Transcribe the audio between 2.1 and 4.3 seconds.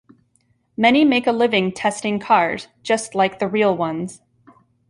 cars, just like the real ones.